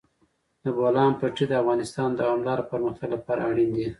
د 0.63 0.65
بولان 0.77 1.11
پټي 1.19 1.45
د 1.47 1.53
افغانستان 1.61 2.09
د 2.13 2.17
دوامداره 2.21 2.69
پرمختګ 2.71 3.09
لپاره 3.15 3.41
اړین 3.51 3.69
دي. 3.77 3.87